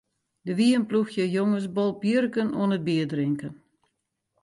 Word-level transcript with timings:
Der 0.45 0.55
wie 0.59 0.73
in 0.77 0.85
ploechje 0.89 1.25
jonges 1.37 1.67
bolbjirken 1.75 2.49
oan 2.61 2.75
it 2.77 2.85
bierdrinken. 2.87 3.53